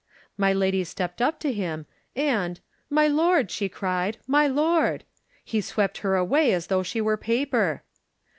"My 0.35 0.51
lady 0.51 0.83
stepped 0.83 1.21
up 1.21 1.39
to 1.41 1.53
him, 1.53 1.85
and, 2.15 2.59
*My 2.89 3.05
lord,' 3.05 3.51
she 3.51 3.69
cried, 3.69 4.17
*my 4.25 4.47
lord!' 4.47 5.03
He 5.45 5.61
swept 5.61 5.99
her 5.99 6.15
away 6.15 6.53
as 6.53 6.65
though 6.73 6.81
she 6.81 6.99
were 6.99 7.17
paper. 7.17 7.83